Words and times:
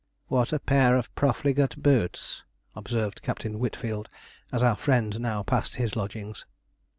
'What 0.29 0.51
a 0.51 0.57
pair 0.57 0.97
of 0.97 1.13
profligate 1.13 1.77
boots,' 1.77 2.43
observed 2.75 3.21
Captain 3.21 3.59
Whitfield, 3.59 4.09
as 4.51 4.63
our 4.63 4.75
friend 4.75 5.19
now 5.19 5.43
passed 5.43 5.75
his 5.75 5.95
lodgings. 5.95 6.43